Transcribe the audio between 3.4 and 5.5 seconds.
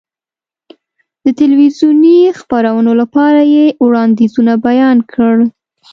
یې وړاندیزونه بیان کړل.